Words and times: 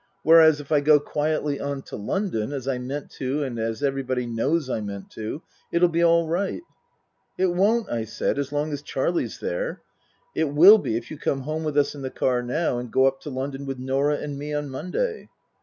Whereas, 0.23 0.59
if 0.59 0.71
I 0.71 0.79
go 0.81 0.99
quietly 0.99 1.59
on 1.59 1.83
to 1.83 1.95
London, 1.95 2.53
as 2.53 2.67
I 2.67 2.79
meant 2.79 3.11
to 3.19 3.43
and 3.43 3.59
as 3.59 3.83
everybody 3.83 4.25
knows 4.25 4.67
I 4.67 4.81
meant 4.81 5.11
to, 5.11 5.43
it'll 5.71 5.89
be 5.89 6.03
all 6.03 6.27
right."" 6.27 6.63
It 7.37 7.53
won't," 7.53 7.87
I 7.87 8.05
said," 8.05 8.39
as 8.39 8.51
long 8.51 8.73
as 8.73 8.81
Charlie's 8.81 9.39
there. 9.39 9.83
It 10.33 10.45
will 10.55 10.79
be 10.79 10.97
if 10.97 11.11
you 11.11 11.19
come 11.19 11.41
home 11.41 11.63
with 11.63 11.77
us 11.77 11.93
in 11.93 12.01
the 12.01 12.09
car 12.09 12.41
now, 12.41 12.79
and 12.79 12.89
go 12.91 13.05
up 13.05 13.21
to 13.21 13.29
town 13.29 13.67
with 13.67 13.77
Norah 13.77 14.17
and 14.17 14.39
me 14.39 14.55
on 14.55 14.69
Monday." 14.71 15.29